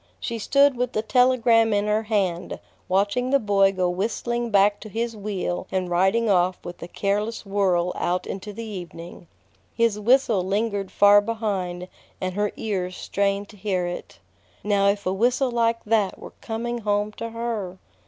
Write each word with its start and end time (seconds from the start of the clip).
She 0.19 0.39
stood 0.39 0.75
with 0.77 0.93
the 0.93 1.03
telegram 1.03 1.73
in 1.73 1.85
her 1.85 2.01
hand, 2.01 2.57
watching 2.89 3.29
the 3.29 3.37
boy 3.37 3.71
go 3.71 3.87
whistling 3.87 4.49
back 4.49 4.79
to 4.79 4.89
his 4.89 5.15
wheel 5.15 5.67
and 5.71 5.91
riding 5.91 6.27
off 6.27 6.57
with 6.65 6.81
a 6.81 6.87
careless 6.87 7.45
whirl 7.45 7.93
out 7.95 8.25
into 8.25 8.51
the 8.51 8.63
evening. 8.63 9.27
His 9.75 9.99
whistle 9.99 10.43
lingered 10.43 10.89
far 10.89 11.21
behind, 11.21 11.87
and 12.19 12.33
her 12.33 12.51
ears 12.57 12.97
strained 12.97 13.47
to 13.49 13.57
hear 13.57 13.85
it. 13.85 14.17
Now 14.63 14.87
if 14.87 15.05
a 15.05 15.13
whistle 15.13 15.51
like 15.51 15.83
that 15.83 16.17
were 16.17 16.33
coming 16.41 16.79
home 16.79 17.11
to 17.17 17.29
her! 17.29 17.77